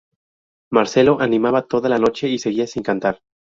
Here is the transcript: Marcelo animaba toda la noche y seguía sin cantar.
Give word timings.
Marcelo 0.73 1.19
animaba 1.21 1.61
toda 1.67 1.87
la 1.87 1.99
noche 1.99 2.27
y 2.27 2.39
seguía 2.39 2.65
sin 2.65 2.81
cantar. 2.81 3.19